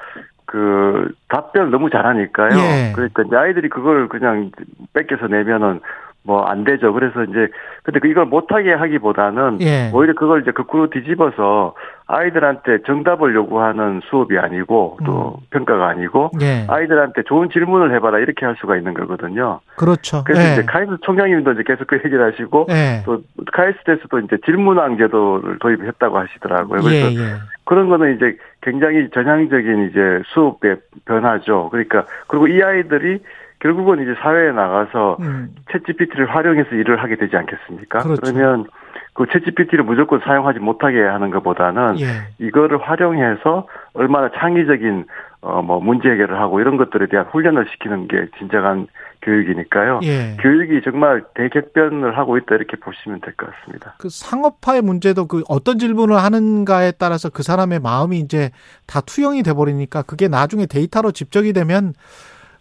그 0.46 1.12
답변 1.28 1.72
너무 1.72 1.90
잘하니까요. 1.90 2.58
예. 2.58 2.92
그러니까 2.94 3.24
이제 3.24 3.36
아이들이 3.36 3.68
그걸 3.70 4.08
그냥 4.08 4.52
뺏겨서 4.94 5.28
내면은 5.28 5.82
뭐 6.26 6.46
안 6.46 6.64
되죠. 6.64 6.94
그래서 6.94 7.24
이제 7.24 7.48
근데 7.84 8.00
그 8.00 8.08
이걸 8.08 8.26
못하게 8.26 8.74
하기보다는 8.74 9.60
예. 9.62 9.92
오히려 9.94 10.14
그걸 10.14 10.42
이제 10.42 10.52
거꾸로 10.52 10.90
뒤집어서 10.90 11.74
아이들한테 12.08 12.84
정답을 12.86 13.34
요구하는 13.36 14.02
수업이 14.10 14.38
아니고 14.38 15.00
또 15.06 15.40
음. 15.40 15.46
평가가 15.52 15.88
아니고 15.88 16.32
예. 16.42 16.66
아이들한테 16.68 17.24
좋은 17.24 17.50
질문을 17.50 17.94
해봐라 17.96 18.20
이렇게 18.20 18.46
할 18.46 18.56
수가 18.60 18.78
있는 18.78 18.94
거거든요. 18.94 19.60
그렇죠. 19.76 20.24
그래서 20.24 20.42
예. 20.42 20.54
이제 20.54 20.64
카이스트 20.64 20.98
총장님도 21.02 21.54
이제 21.54 21.64
계속 21.66 21.88
그 21.88 21.98
얘기를 21.98 22.24
하시고 22.32 22.68
예. 22.70 23.02
또 23.06 23.22
카이스트에서도 23.52 24.20
이제 24.20 24.38
질문왕 24.46 24.98
제도를 24.98 25.60
도입했다고 25.60 26.18
하시더라고요. 26.18 26.82
그래서 26.82 27.12
예, 27.12 27.16
예. 27.16 27.36
그런 27.66 27.90
거는 27.90 28.16
이제 28.16 28.38
굉장히 28.62 29.10
전향적인 29.12 29.90
이제 29.90 30.22
수업의 30.28 30.78
변화죠. 31.06 31.70
그러니까 31.72 32.06
그리고 32.28 32.48
이 32.48 32.62
아이들이 32.62 33.20
결국은 33.66 34.00
이제 34.04 34.14
사회에 34.22 34.52
나가서 34.52 35.18
음. 35.22 35.50
챗GPT를 35.72 36.28
활용해서 36.28 36.76
일을 36.76 37.02
하게 37.02 37.16
되지 37.16 37.36
않겠습니까? 37.36 37.98
그렇죠. 38.04 38.22
그러면 38.22 38.68
그 39.14 39.24
챗GPT를 39.24 39.82
무조건 39.82 40.20
사용하지 40.20 40.60
못하게 40.60 41.02
하는 41.02 41.32
것보다는 41.32 42.00
예. 42.00 42.06
이거를 42.38 42.80
활용해서 42.80 43.68
얼마나 43.94 44.30
창의적인 44.38 45.06
어뭐 45.42 45.80
문제 45.80 46.10
해결을 46.10 46.40
하고 46.40 46.60
이런 46.60 46.78
것들에 46.78 47.08
대한 47.08 47.26
훈련을 47.32 47.66
시키는 47.72 48.08
게 48.08 48.28
진정한 48.38 48.86
교육이니까요. 49.24 50.02
예. 50.04 50.38
교육이 50.42 50.82
정말 50.84 51.24
대격변을 51.34 52.16
하고 52.20 52.38
있다 52.38 52.54
이렇게 52.54 52.78
보시면 52.78 53.22
될 53.22 53.34
것 53.36 53.50
같습니다. 53.52 53.96
그 53.98 54.10
상업화의 54.10 54.84
문제도 54.84 55.26
그 55.26 55.42
어떤 55.50 55.80
질문을 55.80 56.18
하는가에 56.18 56.92
따라서 57.00 57.30
그 57.30 57.42
사람의 57.42 57.80
마음이 57.80 58.20
이제 58.20 58.52
다 58.86 59.02
투영이 59.02 59.42
돼 59.42 59.54
버리니까 59.54 60.04
그게 60.04 60.28
나중에 60.28 60.68
데이터로 60.68 61.12
집적이 61.12 61.54
되면 61.54 61.94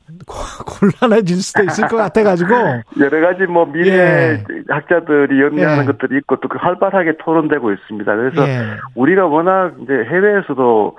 곤란해질 0.66 1.37
수도 1.38 1.64
있을 1.64 1.88
것 1.88 1.96
같아가지고 1.96 2.52
여러 3.00 3.20
가지 3.20 3.46
뭐 3.46 3.64
미래 3.64 3.96
예. 3.96 4.44
학자들이 4.68 5.40
연구하는 5.40 5.82
예. 5.82 5.87
것들이 5.87 6.18
있고 6.18 6.37
또그 6.37 6.58
활발하게 6.58 7.16
토론되고 7.18 7.73
있습니다. 7.73 8.14
그래서 8.14 8.46
예. 8.46 8.76
우리가 8.94 9.26
워낙 9.26 9.75
이제 9.82 9.92
해외에서도 9.92 10.99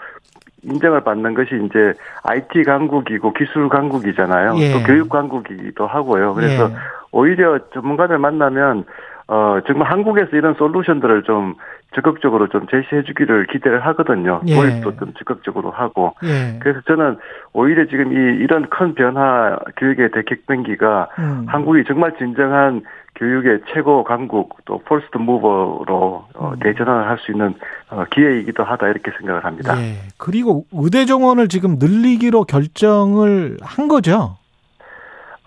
인정을 0.63 1.01
받는 1.01 1.35
것이 1.35 1.49
이제 1.65 1.93
IT 2.23 2.63
강국이고 2.63 3.33
기술 3.33 3.69
강국이잖아요. 3.69 4.55
예. 4.57 4.73
또 4.73 4.83
교육 4.83 5.09
강국이기도 5.09 5.85
하고요. 5.85 6.33
그래서 6.33 6.71
예. 6.71 6.75
오히려 7.11 7.59
전문가들 7.73 8.17
만나면 8.17 8.85
어 9.27 9.59
정말 9.65 9.91
한국에서 9.91 10.35
이런 10.37 10.53
솔루션들을 10.53 11.23
좀 11.23 11.55
적극적으로 11.95 12.47
좀 12.49 12.67
제시해 12.67 13.03
주기를 13.03 13.47
기대를 13.47 13.83
하거든요. 13.87 14.41
예. 14.47 14.55
도입도 14.55 14.97
좀 14.97 15.13
적극적으로 15.17 15.71
하고. 15.71 16.13
예. 16.23 16.59
그래서 16.59 16.81
저는 16.87 17.17
오히려 17.53 17.85
지금 17.87 18.11
이 18.11 18.15
이런 18.43 18.69
큰 18.69 18.93
변화 18.93 19.57
교육의 19.77 20.11
대격변기가 20.11 21.07
음. 21.17 21.45
한국이 21.47 21.83
정말 21.87 22.15
진정한 22.17 22.81
교육의 23.15 23.61
최고 23.73 24.03
강국 24.03 24.57
또 24.65 24.77
폴스트 24.79 25.17
무버로 25.17 26.25
어, 26.35 26.51
음. 26.53 26.59
대전환을 26.59 27.07
할 27.07 27.17
수 27.19 27.31
있는 27.31 27.53
어, 27.89 28.03
기회이기도 28.11 28.63
하다 28.63 28.89
이렇게 28.89 29.11
생각을 29.17 29.45
합니다. 29.45 29.73
예. 29.79 29.95
그리고 30.17 30.65
의대 30.73 31.05
정원을 31.05 31.47
지금 31.47 31.77
늘리기로 31.79 32.43
결정을 32.43 33.57
한 33.61 33.87
거죠? 33.87 34.37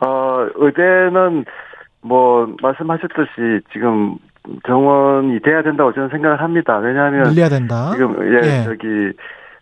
어 0.00 0.46
의대는 0.54 1.44
뭐 2.08 2.54
말씀하셨듯이 2.62 3.60
지금 3.72 4.16
정원이 4.66 5.40
돼야 5.40 5.62
된다고 5.62 5.92
저는 5.92 6.08
생각을 6.08 6.40
합니다. 6.40 6.78
왜냐하면 6.78 7.24
늘려야 7.24 7.48
된다. 7.48 7.90
지금 7.92 8.16
예, 8.32 8.60
예. 8.60 8.64
저기 8.64 9.12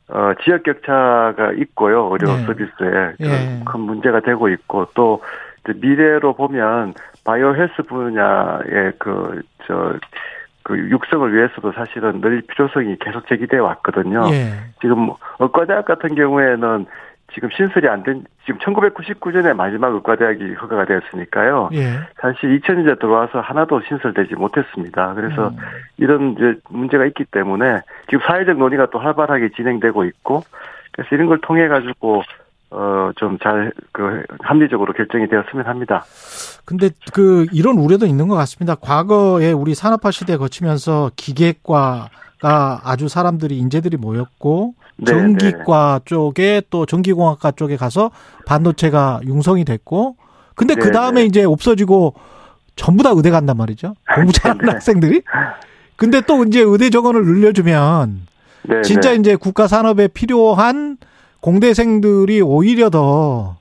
어 0.08 0.32
지역 0.44 0.62
격차가 0.62 1.52
있고요. 1.58 2.08
의료 2.12 2.30
예. 2.32 2.46
서비스에 2.46 3.14
예. 3.20 3.62
큰 3.64 3.80
문제가 3.80 4.20
되고 4.20 4.48
있고 4.48 4.86
또 4.94 5.22
미래로 5.74 6.34
보면 6.34 6.94
바이오 7.24 7.54
헬스 7.54 7.82
분야의 7.82 8.92
그 8.98 9.42
저 9.66 9.98
그 10.66 10.76
육성을 10.90 11.32
위해서도 11.32 11.70
사실은 11.72 12.20
늘 12.20 12.42
필요성이 12.42 12.96
계속 12.98 13.28
제기돼 13.28 13.56
왔거든요. 13.58 14.24
예. 14.32 14.50
지금 14.80 15.10
의과대학 15.38 15.84
같은 15.84 16.16
경우에는 16.16 16.86
지금 17.36 17.50
신설이 17.54 17.86
안 17.86 18.02
된, 18.02 18.24
지금 18.46 18.58
1999년에 18.60 19.52
마지막 19.52 19.92
의과대학이 19.92 20.54
허가가 20.54 20.86
되었으니까요. 20.86 21.68
예. 21.74 22.00
사실 22.18 22.58
2000년대 22.58 22.98
들어와서 22.98 23.40
하나도 23.40 23.82
신설되지 23.86 24.36
못했습니다. 24.36 25.12
그래서 25.12 25.48
음. 25.48 25.56
이런 25.98 26.32
이제 26.32 26.58
문제가 26.70 27.04
있기 27.04 27.26
때문에 27.26 27.82
지금 28.08 28.20
사회적 28.26 28.56
논의가 28.56 28.88
또 28.90 28.98
활발하게 28.98 29.50
진행되고 29.54 30.04
있고, 30.06 30.44
그래서 30.92 31.14
이런 31.14 31.26
걸 31.26 31.38
통해 31.42 31.68
가지고 31.68 32.22
어, 32.70 33.10
좀 33.16 33.38
잘, 33.38 33.70
그, 33.92 34.22
합리적으로 34.40 34.94
결정이 34.94 35.28
되었으면 35.28 35.66
합니다. 35.66 36.04
근데 36.64 36.88
그, 37.12 37.46
이런 37.52 37.76
우려도 37.76 38.06
있는 38.06 38.28
것 38.28 38.34
같습니다. 38.36 38.74
과거에 38.74 39.52
우리 39.52 39.74
산업화 39.74 40.10
시대 40.10 40.38
거치면서 40.38 41.10
기계과가 41.16 42.80
아주 42.82 43.08
사람들이, 43.08 43.58
인재들이 43.58 43.98
모였고, 43.98 44.72
네, 44.98 45.12
전기과 45.12 46.00
네. 46.00 46.04
쪽에 46.04 46.62
또 46.70 46.86
전기공학과 46.86 47.52
쪽에 47.52 47.76
가서 47.76 48.10
반도체가 48.46 49.20
융성이 49.24 49.64
됐고 49.64 50.16
근데 50.54 50.74
그 50.74 50.86
네, 50.86 50.92
다음에 50.92 51.24
이제 51.24 51.44
없어지고 51.44 52.14
전부 52.76 53.02
다 53.02 53.10
의대 53.14 53.30
간단 53.30 53.56
말이죠. 53.56 53.94
공부 54.14 54.32
잘하는 54.32 54.68
학생들이. 54.68 55.22
근데 55.96 56.20
또 56.22 56.44
이제 56.44 56.60
의대 56.60 56.90
정원을 56.90 57.24
늘려주면 57.24 58.26
진짜 58.84 59.12
이제 59.12 59.36
국가 59.36 59.66
산업에 59.66 60.08
필요한 60.08 60.98
공대생들이 61.40 62.40
오히려 62.40 62.90
더 62.90 63.56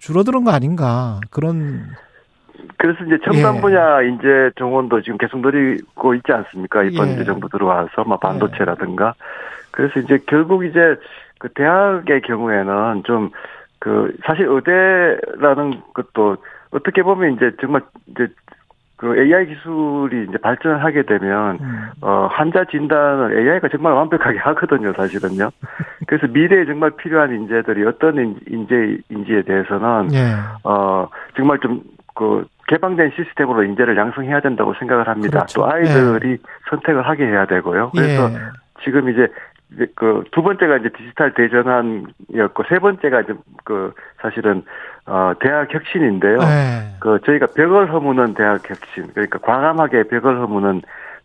줄어드는 0.00 0.44
거 0.44 0.50
아닌가 0.50 1.20
그런. 1.30 1.86
그래서 2.76 3.04
이제 3.04 3.18
첨단 3.24 3.56
예. 3.56 3.60
분야 3.60 4.02
인재 4.02 4.50
정원도 4.56 5.02
지금 5.02 5.18
계속 5.18 5.40
늘리고 5.40 6.14
있지 6.14 6.32
않습니까? 6.32 6.82
이번 6.84 7.18
예. 7.18 7.24
정부 7.24 7.48
들어와서 7.48 8.04
막뭐 8.04 8.18
반도체라든가. 8.18 9.14
예. 9.16 9.22
그래서 9.70 10.00
이제 10.00 10.18
결국 10.26 10.64
이제 10.64 10.96
그 11.38 11.48
대학의 11.50 12.22
경우에는 12.22 13.02
좀 13.04 13.30
그 13.78 14.16
사실 14.24 14.46
의대라는 14.46 15.82
것도 15.94 16.38
어떻게 16.70 17.02
보면 17.02 17.34
이제 17.34 17.52
정말 17.60 17.82
이제 18.08 18.28
그 18.96 19.16
AI 19.16 19.46
기술이 19.46 20.26
이제 20.28 20.38
발전을 20.38 20.82
하게 20.82 21.02
되면 21.02 21.58
음. 21.60 21.88
어 22.00 22.26
환자 22.30 22.64
진단을 22.64 23.38
AI가 23.38 23.68
정말 23.68 23.92
완벽하게 23.92 24.38
하거든요, 24.42 24.92
사실은요. 24.92 25.50
그래서 26.06 26.26
미래에 26.26 26.66
정말 26.66 26.90
필요한 26.90 27.32
인재들이 27.32 27.84
어떤 27.86 28.36
인재인지에 28.48 29.42
대해서는 29.42 30.12
예. 30.14 30.34
어 30.64 31.08
정말 31.36 31.60
좀 31.60 31.80
그 32.18 32.44
개방된 32.66 33.12
시스템으로 33.14 33.62
인재를 33.62 33.96
양성해야 33.96 34.40
된다고 34.40 34.74
생각을 34.74 35.06
합니다. 35.06 35.38
그렇죠. 35.38 35.60
또 35.60 35.70
아이들이 35.70 36.32
예. 36.32 36.36
선택을 36.68 37.08
하게 37.08 37.26
해야 37.26 37.46
되고요. 37.46 37.92
그래서 37.94 38.28
예. 38.32 38.36
지금 38.82 39.08
이제 39.08 39.28
그 39.94 40.24
두 40.32 40.42
번째가 40.42 40.78
이제 40.78 40.88
디지털 40.88 41.32
대전환이었고 41.34 42.64
세 42.68 42.80
번째가 42.80 43.20
이제 43.20 43.34
그 43.64 43.92
사실은 44.20 44.64
어 45.06 45.32
대학 45.40 45.72
혁신인데요. 45.72 46.38
네. 46.38 46.96
그 46.98 47.20
저희가 47.24 47.46
벽을 47.54 47.92
허무는 47.92 48.34
대학 48.34 48.68
혁신 48.68 49.12
그러니까 49.12 49.38
과감하게 49.38 50.04
벽을 50.04 50.40
허무는 50.40 50.82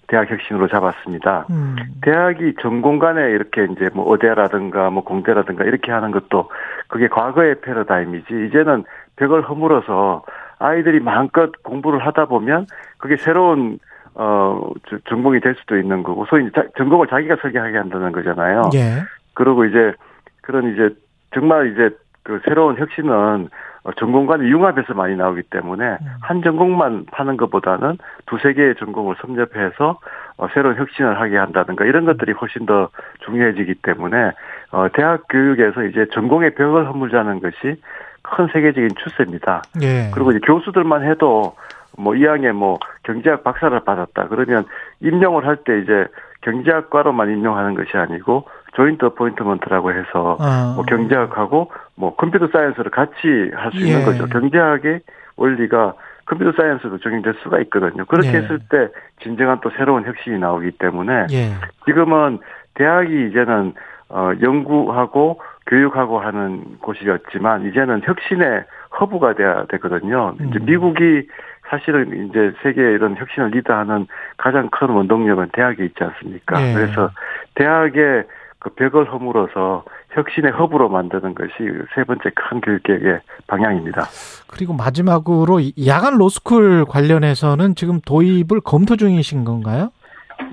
대학 0.08 0.30
혁신으로 0.30 0.68
잡았습니다. 0.68 1.48
음. 1.50 1.76
대학이 2.02 2.56
전공 2.62 3.00
간에 3.00 3.32
이렇게 3.32 3.66
이제 3.72 3.90
뭐 3.94 4.06
어대라든가 4.12 4.92
뭐 4.92 5.04
공대라든가 5.04 5.64
이렇게 5.64 5.92
하는 5.92 6.12
것도 6.12 6.52
그게 6.88 7.08
과거의 7.08 7.62
패러다임이지 7.62 8.48
이제는 8.48 8.84
벽을 9.16 9.42
허물어서 9.42 10.24
아이들이 10.64 11.00
마음껏 11.00 11.52
공부를 11.64 12.00
하다 12.06 12.26
보면 12.26 12.68
그게 12.98 13.18
새로운 13.18 13.80
어 14.16 14.70
전공이 15.10 15.40
될 15.42 15.56
수도 15.56 15.78
있는 15.78 16.04
거고 16.04 16.26
소위 16.26 16.50
전공을 16.78 17.08
자기가 17.08 17.38
설계하게 17.42 17.78
한다는 17.78 18.12
거잖아요. 18.12 18.70
예. 18.76 19.04
그리고 19.34 19.66
이제 19.66 19.94
그런 20.42 20.72
이제 20.74 20.96
정말 21.34 21.72
이제 21.74 21.90
그 22.24 22.40
새로운 22.46 22.78
혁신은 22.78 23.50
전공 23.98 24.28
간의 24.28 24.50
융합에서 24.50 24.94
많이 24.94 25.16
나오기 25.16 25.44
때문에 25.44 25.84
음. 25.86 26.08
한 26.22 26.42
전공만 26.42 27.06
파는 27.12 27.36
것보다는 27.36 27.98
두세 28.28 28.54
개의 28.54 28.76
전공을 28.76 29.16
섭렵해서 29.20 30.00
어, 30.38 30.48
새로운 30.54 30.78
혁신을 30.78 31.20
하게 31.20 31.38
한다든가 31.38 31.84
이런 31.84 32.06
것들이 32.06 32.32
훨씬 32.32 32.66
더 32.66 32.90
중요해지기 33.26 33.76
때문에 33.82 34.32
어, 34.72 34.88
대학 34.94 35.26
교육에서 35.28 35.84
이제 35.84 36.06
전공의 36.14 36.56
벽을 36.56 36.88
허물자는 36.88 37.42
것이 37.42 37.76
큰 38.24 38.48
세계적인 38.52 38.90
추세입니다. 39.04 39.62
예. 39.82 40.10
그리고 40.14 40.32
이제 40.32 40.40
교수들만 40.46 41.04
해도 41.04 41.56
뭐 41.98 42.14
2학년 42.14 42.54
뭐 42.54 42.80
경제학 43.04 43.44
박사를 43.44 43.78
받았다. 43.82 44.28
그러면 44.30 44.66
임용을 45.02 45.46
할 45.46 45.58
때 45.64 45.80
이제 45.80 46.06
경제학과로만 46.42 47.30
임용하는 47.32 47.76
것이 47.76 47.96
아니고 47.96 48.46
joint 48.76 49.06
appointment라고 49.06 49.92
해서 49.92 50.38
아. 50.40 50.74
뭐 50.76 50.84
경제학하고 50.86 51.72
뭐 51.96 52.16
computer 52.16 52.48
science를 52.48 52.92
같이 52.92 53.52
할 53.54 53.72
수 53.72 53.78
있는 53.78 54.02
예. 54.02 54.06
거죠. 54.06 54.26
경제학의 54.28 55.02
원리가 55.38 55.94
computer 56.26 56.52
science도 56.54 56.98
적용될 57.00 57.36
수가 57.44 57.60
있거든요. 57.62 58.06
그렇게 58.06 58.30
예. 58.30 58.38
했을 58.38 58.60
때 58.70 58.88
진정한 59.22 59.60
또 59.62 59.70
새로운 59.78 60.06
혁신이 60.06 60.40
나오기 60.40 60.72
때문에 60.80 61.28
예. 61.32 61.52
지금은 61.86 62.40
대학이 62.76 63.28
이제는 63.30 63.74
어 64.10 64.32
연구하고 64.42 65.40
교육하고 65.68 66.20
하는 66.20 66.78
곳이었지만 66.80 67.68
이제는 67.68 68.02
혁신의 68.04 68.64
허브가 69.00 69.34
돼야 69.34 69.66
되거든요. 69.66 70.36
음. 70.40 70.50
이제 70.50 70.60
미국이 70.60 71.28
사실은 71.70 72.30
이제 72.30 72.54
세계의 72.62 72.94
이런 72.94 73.16
혁신을 73.16 73.50
리드하는 73.50 74.08
가장 74.38 74.70
큰 74.70 74.90
원동력은 74.90 75.50
대학에 75.54 75.86
있지 75.86 76.04
않습니까? 76.04 76.60
네. 76.60 76.74
그래서 76.74 77.10
대학의 77.56 78.26
그 78.60 78.70
벽을 78.72 79.12
허물어서 79.12 79.84
혁신의 80.12 80.52
허브로 80.52 80.90
만드는 80.90 81.36
것이 81.36 81.52
세 81.96 82.04
번째 82.04 82.30
큰 82.36 82.62
교육개혁의 82.62 83.20
방향입니다. 83.48 84.04
그리고 84.48 84.74
마지막으로 84.74 85.60
야간 85.88 86.18
로스쿨 86.18 86.86
관련해서는 86.86 87.76
지금 87.76 88.00
도입을 88.06 88.62
검토 88.64 88.96
중이신 88.96 89.44
건가요? 89.44 89.92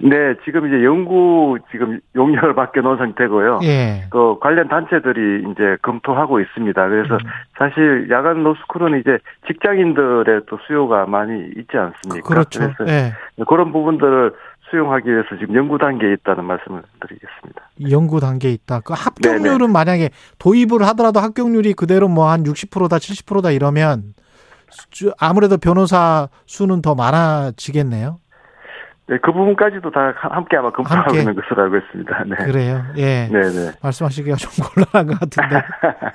네, 0.03 0.35
지금 0.45 0.67
이제 0.67 0.85
연구 0.85 1.59
지금 1.71 2.01
용역을 2.15 2.55
맡겨 2.55 2.81
놓은 2.81 2.97
상태고요. 2.99 3.61
예. 3.65 4.05
그 4.11 4.39
관련 4.41 4.69
단체들이 4.69 5.51
이제 5.51 5.77
검토하고 5.83 6.41
있습니다. 6.41 6.89
그래서 6.89 7.15
음. 7.15 7.19
사실 7.59 8.09
야간 8.11 8.43
로스쿨은 8.43 9.01
이제 9.01 9.19
직장인들의 9.47 10.43
또 10.49 10.59
수요가 10.67 11.07
많이 11.07 11.47
있지 11.57 11.77
않습니까? 11.77 12.27
그렇죠. 12.29 12.61
그래서 12.77 12.93
예. 12.93 13.13
그런 13.45 13.73
부분들을 13.73 14.35
수용하기 14.71 15.11
위해서 15.11 15.29
지금 15.39 15.55
연구 15.57 15.79
단계에 15.79 16.13
있다는 16.13 16.45
말씀을 16.45 16.83
드리겠습니다. 17.01 17.63
연구 17.91 18.21
단계에 18.21 18.53
있다. 18.53 18.81
그 18.81 18.95
합격률은 18.97 19.59
네네. 19.59 19.73
만약에 19.73 20.11
도입을 20.39 20.83
하더라도 20.89 21.21
합격률이 21.21 21.75
그대로 21.75 22.09
뭐 22.09 22.31
한 22.31 22.45
60%다 22.45 22.97
70%다 22.97 23.51
이러면 23.51 24.15
아무래도 25.19 25.59
변호사 25.59 26.29
수는 26.47 26.83
더 26.83 26.95
많아지겠네요. 26.95 28.19
네, 29.11 29.19
그 29.21 29.33
부분까지도 29.33 29.91
다 29.91 30.15
함께 30.15 30.57
아마 30.57 30.71
검토하고. 30.71 31.17
있는 31.17 31.35
것으로 31.35 31.65
알고 31.65 31.79
있습니다. 31.79 32.25
네. 32.29 32.37
그래요. 32.45 32.85
예. 32.97 33.29
네, 33.29 33.41
네. 33.41 33.73
말씀하시기가 33.83 34.37
좀 34.37 34.51
곤란한 34.65 35.13
것 35.13 35.19
같은데. 35.19 35.65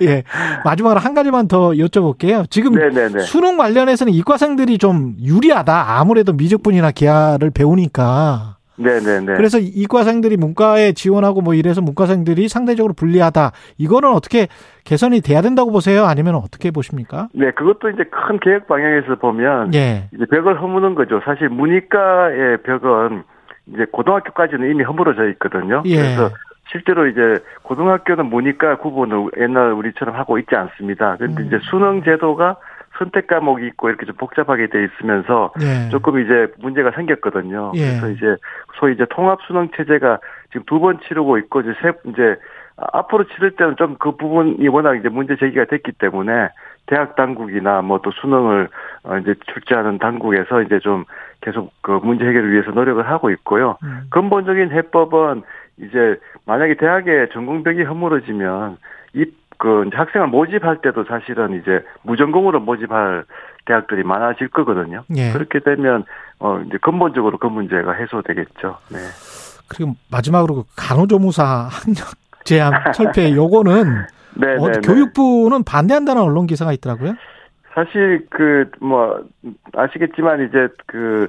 예. 0.00 0.22
마지막으로 0.64 0.98
한 0.98 1.12
가지만 1.12 1.46
더 1.46 1.72
여쭤볼게요. 1.72 2.50
지금 2.50 2.72
네네네. 2.72 3.08
네, 3.08 3.08
네. 3.12 3.18
수능 3.20 3.58
관련해서는 3.58 4.14
이과생들이 4.14 4.78
좀 4.78 5.14
유리하다. 5.22 5.98
아무래도 5.98 6.32
미적분이나 6.32 6.90
기하를 6.92 7.50
배우니까. 7.50 8.55
네네네. 8.76 9.36
그래서 9.36 9.58
이과생들이 9.58 10.36
문과에 10.36 10.92
지원하고 10.92 11.40
뭐 11.40 11.54
이래서 11.54 11.80
문과생들이 11.80 12.48
상대적으로 12.48 12.94
불리하다. 12.94 13.52
이거는 13.78 14.10
어떻게 14.10 14.48
개선이 14.84 15.20
돼야 15.20 15.42
된다고 15.42 15.70
보세요? 15.72 16.04
아니면 16.04 16.36
어떻게 16.36 16.70
보십니까? 16.70 17.28
네, 17.32 17.50
그것도 17.52 17.90
이제 17.90 18.04
큰 18.04 18.38
계획 18.40 18.66
방향에서 18.66 19.16
보면 19.16 19.74
예. 19.74 20.08
이제 20.14 20.24
벽을 20.26 20.60
허무는 20.60 20.94
거죠. 20.94 21.20
사실 21.24 21.48
문이과의 21.48 22.58
벽은 22.62 23.24
이제 23.72 23.86
고등학교까지는 23.90 24.70
이미 24.70 24.84
허물어져 24.84 25.28
있거든요. 25.30 25.82
예. 25.86 25.96
그래서 25.96 26.30
실제로 26.70 27.06
이제 27.06 27.20
고등학교는 27.62 28.26
문이과 28.26 28.78
구분을 28.78 29.30
옛날 29.38 29.72
우리처럼 29.72 30.14
하고 30.14 30.38
있지 30.38 30.54
않습니다. 30.54 31.16
그런데 31.18 31.42
음. 31.42 31.46
이제 31.46 31.58
수능 31.70 32.02
제도가 32.02 32.56
선택 32.98 33.26
과목이 33.26 33.66
있고 33.68 33.88
이렇게 33.88 34.06
좀 34.06 34.14
복잡하게 34.16 34.68
돼 34.68 34.84
있으면서 34.84 35.52
예. 35.60 35.88
조금 35.90 36.18
이제 36.18 36.48
문제가 36.58 36.90
생겼거든요. 36.92 37.72
예. 37.74 37.98
그래서 38.00 38.08
이제 38.10 38.36
소위 38.78 38.94
이제 38.94 39.06
통합 39.10 39.40
수능 39.46 39.68
체제가 39.76 40.18
지금 40.52 40.64
두 40.66 40.78
번 40.80 40.98
치르고 41.00 41.38
있고 41.38 41.60
이제 41.60 41.74
세 41.82 41.92
이제 42.10 42.36
앞으로 42.76 43.24
치를 43.28 43.52
때는 43.56 43.76
좀 43.76 43.96
그 43.98 44.12
부분이 44.16 44.66
워낙 44.68 44.96
이제 44.96 45.08
문제 45.08 45.36
제기가 45.36 45.64
됐기 45.64 45.92
때문에 45.92 46.48
대학 46.86 47.16
당국이나 47.16 47.82
뭐 47.82 47.98
또 47.98 48.10
수능을 48.12 48.68
어 49.04 49.18
이제 49.18 49.34
출제하는 49.52 49.98
당국에서 49.98 50.62
이제 50.62 50.78
좀 50.80 51.04
계속 51.40 51.72
그 51.80 51.90
문제 52.02 52.24
해결을 52.26 52.52
위해서 52.52 52.70
노력을 52.70 53.02
하고 53.08 53.30
있고요. 53.30 53.78
음. 53.82 54.02
근본적인 54.10 54.70
해법은 54.70 55.42
이제 55.78 56.18
만약에 56.46 56.74
대학에 56.74 57.28
전공벽이 57.32 57.82
허물어지면 57.82 58.76
이그 59.56 59.90
학생을 59.92 60.28
모집할 60.28 60.80
때도 60.82 61.04
사실은 61.04 61.60
이제 61.60 61.84
무전공으로 62.02 62.60
모집할 62.60 63.24
대학들이 63.64 64.04
많아질 64.04 64.48
거거든요. 64.48 65.02
예. 65.16 65.32
그렇게 65.32 65.58
되면 65.60 66.04
어 66.38 66.60
이제 66.66 66.78
근본적으로 66.80 67.38
그 67.38 67.46
문제가 67.46 67.92
해소되겠죠. 67.92 68.78
네. 68.90 68.98
그리고 69.68 69.94
마지막으로 70.10 70.54
그 70.54 70.62
간호조무사 70.76 71.44
학력 71.44 72.14
제한 72.44 72.92
철폐 72.92 73.34
요거는 73.34 74.06
네, 74.38 74.56
어, 74.58 74.66
네, 74.66 74.72
네, 74.72 74.80
교육부는 74.80 75.64
반대한다는 75.64 76.22
언론 76.22 76.46
기사가 76.46 76.72
있더라고요. 76.72 77.14
사실 77.74 78.26
그 78.30 78.70
뭐 78.80 79.22
아시겠지만 79.74 80.46
이제 80.48 80.68
그 80.86 81.28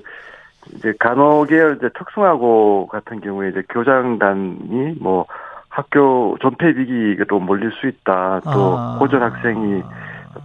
이제 0.76 0.94
간호계열 1.00 1.78
이제 1.78 1.90
특성화고 1.98 2.88
같은 2.88 3.22
경우에 3.22 3.50
이제 3.50 3.64
교장단이 3.70 4.98
뭐 5.00 5.26
학교 5.78 6.36
존폐 6.42 6.70
위기가 6.70 7.24
또 7.30 7.40
몰릴 7.40 7.72
수 7.72 7.86
있다. 7.86 8.42
또 8.46 8.76
아. 8.76 8.98
고졸 8.98 9.22
학생이 9.22 9.84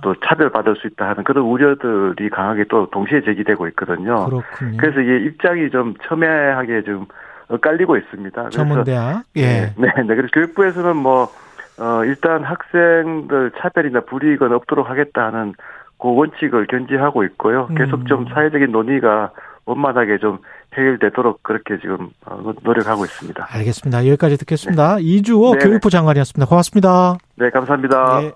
또 0.02 0.14
차별받을 0.26 0.76
수 0.76 0.86
있다 0.88 1.08
하는 1.08 1.24
그런 1.24 1.44
우려들이 1.44 2.28
강하게 2.28 2.64
또 2.68 2.90
동시에 2.90 3.22
제기되고 3.22 3.66
있거든요. 3.68 4.26
그렇군요. 4.26 4.76
그래서 4.76 5.00
이게 5.00 5.24
입장이 5.24 5.70
좀 5.70 5.94
첨예하게 6.06 6.82
좀 6.82 7.06
엇갈리고 7.48 7.96
있습니다. 7.96 8.50
전문대학? 8.50 9.24
예. 9.36 9.42
네, 9.42 9.74
네. 9.78 9.88
네. 9.96 10.14
그래서 10.14 10.28
교육부에서는 10.34 10.96
뭐, 10.96 11.28
어, 11.78 12.04
일단 12.04 12.44
학생들 12.44 13.52
차별이나 13.56 14.00
불이익은 14.00 14.52
없도록 14.52 14.90
하겠다 14.90 15.28
하는 15.28 15.54
그 15.98 16.14
원칙을 16.14 16.66
견지하고 16.66 17.24
있고요. 17.24 17.68
계속 17.68 18.06
좀 18.06 18.22
음. 18.22 18.26
사회적인 18.34 18.70
논의가 18.70 19.30
원만하게 19.66 20.18
좀 20.18 20.38
해결되도록 20.74 21.42
그렇게 21.42 21.78
지금 21.80 22.10
어, 22.26 22.52
노력하고 22.62 23.04
있습니다. 23.04 23.46
알겠습니다. 23.50 24.06
여기까지 24.06 24.36
듣겠습니다. 24.38 24.96
네. 24.96 25.02
이주호 25.02 25.54
네 25.56 25.64
교육부 25.64 25.90
장관이었습니다. 25.90 26.48
고맙습니다. 26.48 27.16
네, 27.36 27.50
감사합니다. 27.50 28.20
네. 28.20 28.30